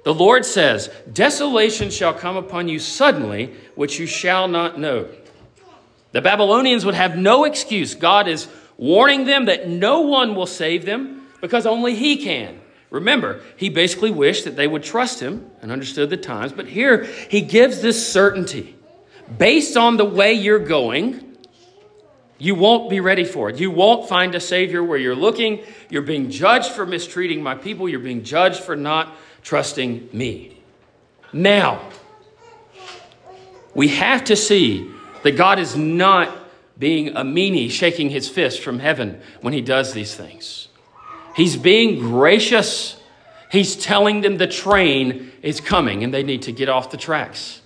[0.04, 5.10] The Lord says, Desolation shall come upon you suddenly, which you shall not know.
[6.12, 7.95] The Babylonians would have no excuse.
[7.95, 8.47] God is
[8.81, 12.59] warning them that no one will save them because only He can.
[12.89, 17.05] Remember, He basically wished that they would trust Him and understood the times, but here
[17.05, 18.75] He gives this certainty.
[19.37, 21.37] Based on the way you're going,
[22.37, 23.59] you won't be ready for it.
[23.59, 25.61] You won't find a Savior where you're looking.
[25.89, 27.87] You're being judged for mistreating my people.
[27.87, 30.57] You're being judged for not trusting me.
[31.31, 31.87] Now,
[33.75, 34.89] we have to see
[35.21, 36.35] that God is not
[36.81, 40.67] being a meanie shaking his fist from heaven when he does these things.
[41.35, 42.99] He's being gracious.
[43.51, 47.61] He's telling them the train is coming and they need to get off the tracks.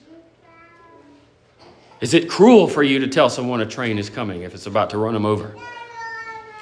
[2.02, 4.90] Is it cruel for you to tell someone a train is coming if it's about
[4.90, 5.56] to run them over?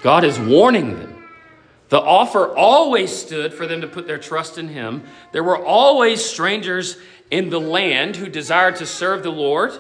[0.04, 1.26] God is warning them.
[1.90, 5.04] The offer always stood for them to put their trust in Him.
[5.32, 6.98] There were always strangers
[7.32, 9.74] in the land who desired to serve the Lord.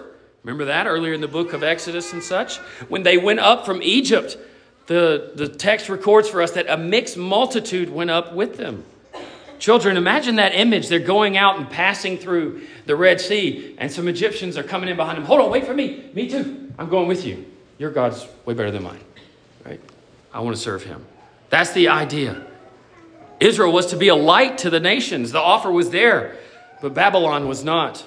[0.43, 2.57] Remember that earlier in the book of Exodus and such?
[2.89, 4.37] When they went up from Egypt,
[4.87, 8.83] the, the text records for us that a mixed multitude went up with them.
[9.57, 10.89] Children, imagine that image.
[10.89, 14.97] They're going out and passing through the Red Sea, and some Egyptians are coming in
[14.97, 15.23] behind them.
[15.23, 16.09] Hold on, wait for me.
[16.13, 16.73] Me too.
[16.77, 17.45] I'm going with you.
[17.77, 18.99] Your God's way better than mine,
[19.65, 19.79] right?
[20.33, 21.05] I want to serve him.
[21.49, 22.45] That's the idea.
[23.39, 25.31] Israel was to be a light to the nations.
[25.31, 26.35] The offer was there,
[26.81, 28.03] but Babylon was not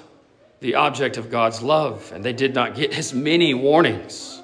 [0.59, 4.41] the object of God's love, and they did not get as many warnings.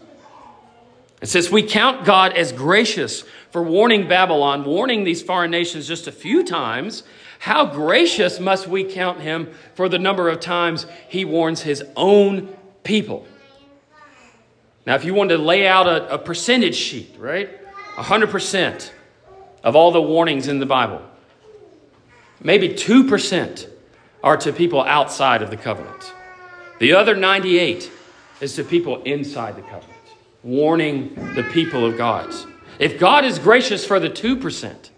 [1.21, 6.07] And since We count God as gracious for warning Babylon, warning these foreign nations just
[6.07, 7.03] a few times.
[7.39, 12.53] How gracious must we count him for the number of times he warns his own
[12.83, 13.25] people?
[14.85, 17.49] Now, if you wanted to lay out a, a percentage sheet, right?
[17.95, 18.91] 100%
[19.63, 21.01] of all the warnings in the Bible,
[22.41, 23.69] maybe 2%
[24.23, 26.13] are to people outside of the covenant.
[26.79, 27.91] The other 98
[28.41, 29.91] is to people inside the covenant,
[30.41, 32.33] warning the people of God.
[32.79, 34.89] If God is gracious for the 2%,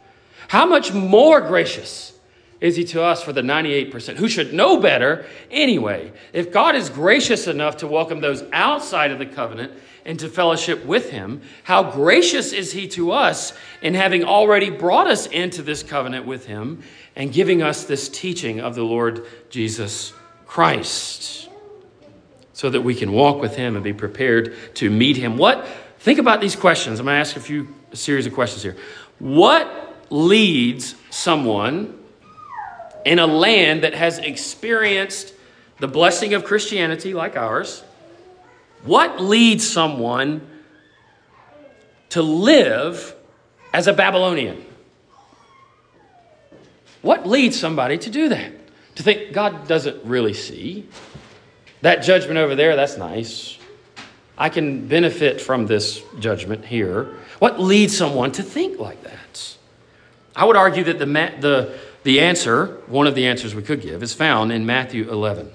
[0.47, 2.13] how much more gracious
[2.61, 6.11] is he to us for the 98% who should know better anyway?
[6.31, 9.73] If God is gracious enough to welcome those outside of the covenant
[10.05, 15.25] into fellowship with him, how gracious is he to us in having already brought us
[15.27, 16.83] into this covenant with him
[17.15, 20.13] and giving us this teaching of the Lord Jesus
[20.45, 21.49] Christ
[22.53, 25.37] so that we can walk with him and be prepared to meet him.
[25.37, 25.65] What
[25.99, 26.99] think about these questions.
[26.99, 28.75] I'm going to ask a few a series of questions here.
[29.19, 31.97] What leads someone
[33.05, 35.33] in a land that has experienced
[35.79, 37.83] the blessing of Christianity like ours
[38.85, 40.47] what leads someone
[42.09, 43.15] to live
[43.73, 44.64] as a Babylonian?
[47.05, 48.51] What leads somebody to do that?
[48.95, 50.87] To think God doesn't really see.
[51.81, 53.59] That judgment over there, that's nice.
[54.35, 57.13] I can benefit from this judgment here.
[57.37, 59.55] What leads someone to think like that?
[60.35, 64.01] I would argue that the, the, the answer, one of the answers we could give,
[64.01, 65.51] is found in Matthew 11,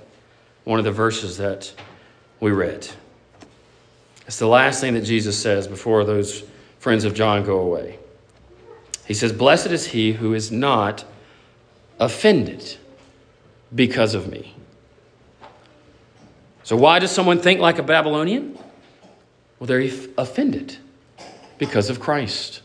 [0.62, 1.74] one of the verses that
[2.38, 2.88] we read.
[4.28, 6.44] It's the last thing that Jesus says before those
[6.78, 7.98] friends of John go away.
[9.05, 11.05] He says, Blessed is he who is not
[12.01, 12.76] offended
[13.74, 14.55] because of me.
[16.64, 18.59] So, why does someone think like a Babylonian?
[19.59, 20.78] Well, they're offended
[21.59, 22.62] because of Christ.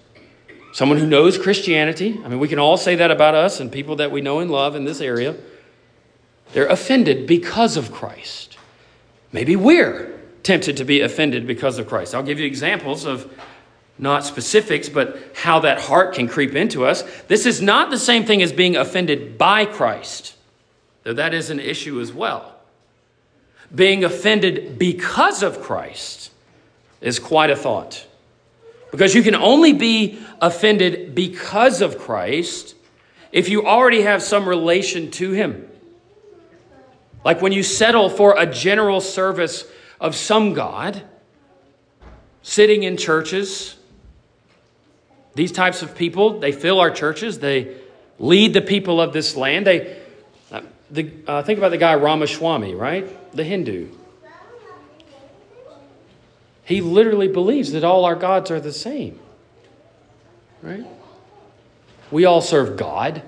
[0.72, 3.98] Someone who knows Christianity, I mean, we can all say that about us and people
[3.98, 5.36] that we know and love in this area.
[6.54, 8.58] They're offended because of Christ.
[9.32, 12.14] Maybe we're tempted to be offended because of Christ.
[12.14, 13.34] I'll give you examples of
[13.98, 17.04] not specifics, but how that heart can creep into us.
[17.28, 20.36] This is not the same thing as being offended by Christ,
[21.04, 22.56] though that is an issue as well.
[23.74, 26.32] Being offended because of Christ
[27.02, 28.06] is quite a thought.
[28.91, 32.76] Because you can only be offended because of Christ
[33.32, 35.68] if you already have some relation to Him.
[37.24, 39.66] Like when you settle for a general service
[40.00, 41.02] of some God,
[42.43, 43.76] sitting in churches,
[45.36, 47.76] these types of people, they fill our churches, they
[48.18, 49.68] lead the people of this land.
[49.68, 50.02] They,
[50.52, 53.34] uh, the, uh, think about the guy Ramaswamy, right?
[53.34, 53.90] The Hindu.
[56.64, 59.20] He literally believes that all our gods are the same.
[60.64, 60.86] Right?
[62.10, 63.22] We all serve God.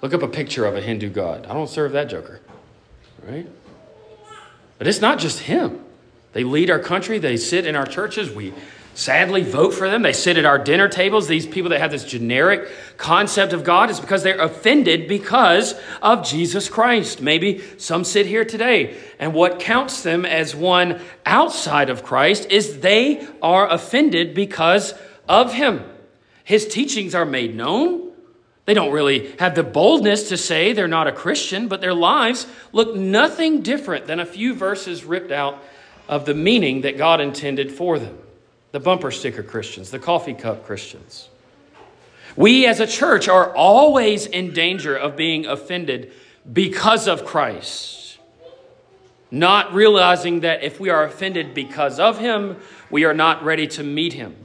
[0.00, 1.46] Look up a picture of a Hindu god.
[1.46, 2.40] I don't serve that joker.
[3.26, 3.46] Right?
[4.78, 5.84] But it's not just him.
[6.32, 8.54] They lead our country, they sit in our churches, we
[8.98, 10.02] sadly vote for them.
[10.02, 11.28] They sit at our dinner tables.
[11.28, 16.26] These people that have this generic concept of God is because they're offended because of
[16.26, 17.22] Jesus Christ.
[17.22, 22.80] Maybe some sit here today, and what counts them as one outside of Christ is
[22.80, 24.94] they are offended because
[25.28, 25.84] of Him.
[26.42, 28.10] His teachings are made known.
[28.64, 32.48] They don't really have the boldness to say they're not a Christian, but their lives
[32.72, 35.62] look nothing different than a few verses ripped out
[36.08, 38.18] of the meaning that God intended for them
[38.72, 41.28] the bumper sticker Christians, the coffee cup Christians.
[42.36, 46.12] We as a church are always in danger of being offended
[46.50, 48.18] because of Christ,
[49.30, 52.56] not realizing that if we are offended because of Him,
[52.90, 54.36] we are not ready to meet Him.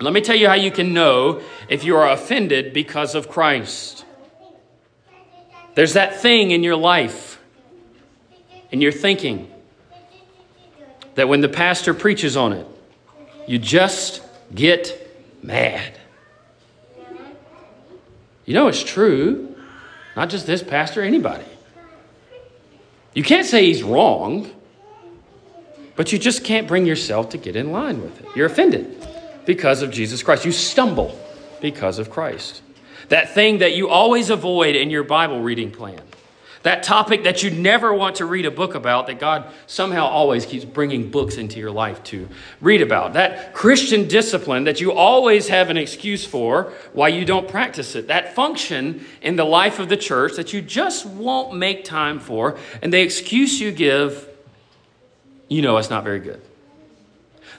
[0.00, 4.04] Let me tell you how you can know if you are offended because of Christ.
[5.74, 7.40] There's that thing in your life,
[8.70, 9.50] in your thinking,
[11.14, 12.66] that when the pastor preaches on it,
[13.46, 14.22] you just
[14.54, 15.10] get
[15.42, 15.98] mad.
[18.44, 19.54] You know it's true.
[20.16, 21.44] Not just this pastor, anybody.
[23.14, 24.50] You can't say he's wrong,
[25.96, 28.26] but you just can't bring yourself to get in line with it.
[28.34, 29.06] You're offended
[29.44, 30.44] because of Jesus Christ.
[30.44, 31.18] You stumble
[31.60, 32.62] because of Christ.
[33.08, 36.00] That thing that you always avoid in your Bible reading plan.
[36.62, 40.46] That topic that you never want to read a book about, that God somehow always
[40.46, 42.28] keeps bringing books into your life to
[42.60, 43.14] read about.
[43.14, 48.06] That Christian discipline that you always have an excuse for why you don't practice it.
[48.06, 52.56] That function in the life of the church that you just won't make time for.
[52.80, 54.28] And the excuse you give,
[55.48, 56.40] you know it's not very good.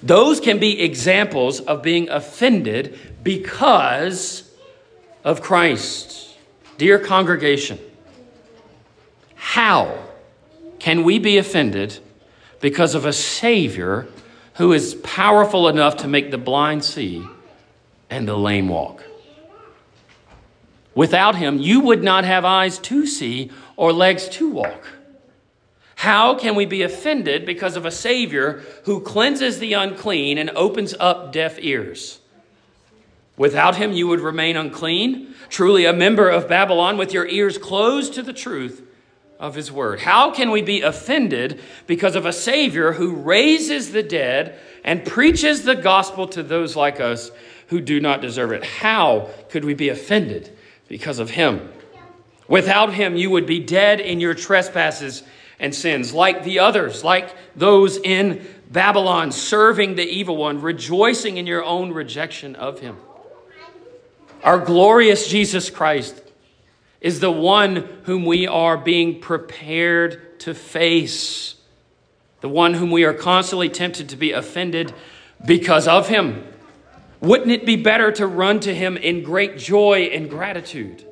[0.01, 4.49] Those can be examples of being offended because
[5.23, 6.35] of Christ.
[6.77, 7.79] Dear congregation,
[9.53, 10.03] how
[10.79, 11.99] can we be offended
[12.59, 14.07] because of a Savior
[14.55, 17.23] who is powerful enough to make the blind see
[18.09, 19.03] and the lame walk?
[20.95, 24.87] Without him, you would not have eyes to see or legs to walk.
[25.97, 30.95] How can we be offended because of a Savior who cleanses the unclean and opens
[30.99, 32.19] up deaf ears?
[33.37, 38.15] Without him, you would remain unclean, truly a member of Babylon with your ears closed
[38.15, 38.89] to the truth
[39.43, 39.99] of his word.
[39.99, 45.63] How can we be offended because of a Savior who raises the dead and preaches
[45.63, 47.29] the gospel to those like us
[47.67, 48.63] who do not deserve it?
[48.63, 50.55] How could we be offended
[50.87, 51.73] because of him?
[52.47, 55.23] Without him, you would be dead in your trespasses
[55.59, 61.47] and sins, like the others, like those in Babylon, serving the evil one, rejoicing in
[61.47, 62.95] your own rejection of him.
[64.41, 66.22] Our glorious Jesus Christ
[67.03, 71.55] is the one whom we are being prepared to face,
[72.39, 74.93] the one whom we are constantly tempted to be offended
[75.45, 76.47] because of him.
[77.19, 81.05] Wouldn't it be better to run to him in great joy and gratitude?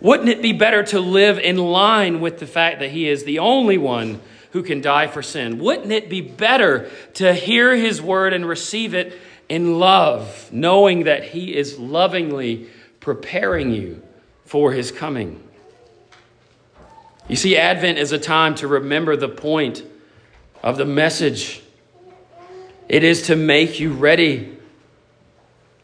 [0.00, 3.38] Wouldn't it be better to live in line with the fact that he is the
[3.38, 5.58] only one who can die for sin?
[5.58, 11.22] Wouldn't it be better to hear his word and receive it in love, knowing that
[11.22, 14.02] he is lovingly preparing you
[14.46, 15.42] for his coming.
[17.28, 19.82] You see, Advent is a time to remember the point
[20.62, 21.62] of the message.
[22.88, 24.56] It is to make you ready.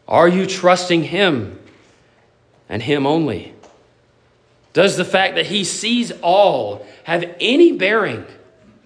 [0.06, 1.58] Are you trusting Him
[2.68, 3.54] and Him only?
[4.72, 8.24] Does the fact that He sees all have any bearing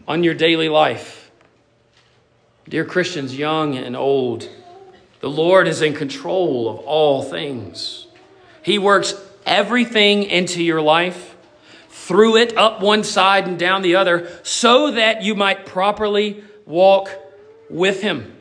[0.09, 1.31] on your daily life?
[2.69, 4.49] Dear Christians, young and old,
[5.21, 8.07] the Lord is in control of all things.
[8.63, 9.15] He works
[9.47, 11.37] everything into your life,
[11.89, 17.11] through it up one side and down the other, so that you might properly walk
[17.71, 18.37] with Him.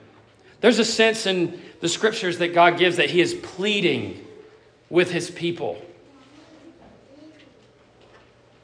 [0.62, 4.26] There's a sense in the scriptures that God gives that He is pleading
[4.90, 5.82] with His people.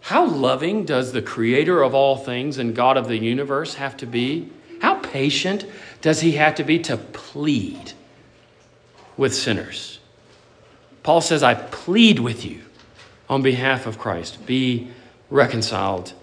[0.02, 4.06] How loving does the creator of all things and God of the universe have to
[4.06, 4.50] be?
[4.82, 5.66] How patient
[6.02, 7.94] does he have to be to plead
[9.16, 10.00] with sinners?
[11.04, 12.62] Paul says, I plead with you
[13.30, 14.46] on behalf of Christ.
[14.46, 14.90] Be
[15.30, 16.14] reconciled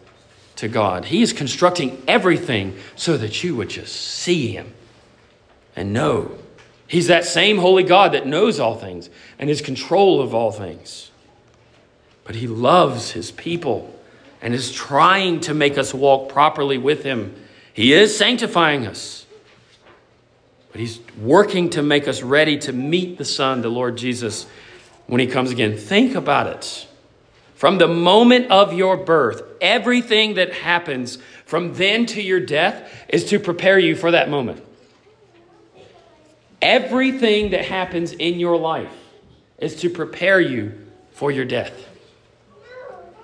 [0.57, 1.07] to God.
[1.07, 4.73] He is constructing everything so that you would just see him
[5.75, 6.39] and know.
[6.87, 11.09] He's that same holy God that knows all things and is control of all things
[12.29, 13.99] but he loves his people
[14.43, 17.35] and is trying to make us walk properly with him.
[17.73, 19.25] He is sanctifying us,
[20.71, 24.47] but he's working to make us ready to meet the Son, the Lord Jesus,
[25.09, 25.77] when he comes again.
[25.77, 26.87] Think about it.
[27.57, 33.25] From the moment of your birth, everything that happens from then to your death is
[33.31, 34.65] to prepare you for that moment.
[36.63, 38.93] Everything that happens in your life
[39.59, 40.73] is to prepare you
[41.11, 41.89] for your death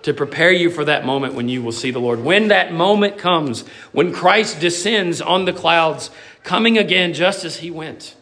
[0.05, 2.23] to prepare you for that moment when you will see the Lord.
[2.23, 6.11] When that moment comes, when Christ descends on the clouds,
[6.43, 8.15] coming again just as he went.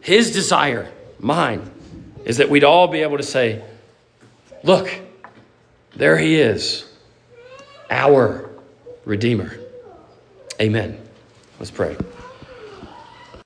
[0.00, 1.70] His desire, mine,
[2.26, 3.62] is that we'd all be able to say,
[4.62, 4.92] Look,
[5.94, 6.84] there he is,
[7.88, 8.50] our
[9.04, 9.56] Redeemer.
[10.60, 10.98] Amen.
[11.58, 11.96] Let's pray.